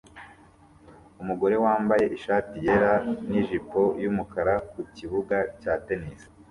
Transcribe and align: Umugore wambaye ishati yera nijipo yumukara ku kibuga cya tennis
Umugore 1.21 1.55
wambaye 1.65 2.05
ishati 2.17 2.55
yera 2.65 2.93
nijipo 3.29 3.81
yumukara 4.03 4.53
ku 4.71 4.79
kibuga 4.95 5.35
cya 5.61 5.73
tennis 5.85 6.21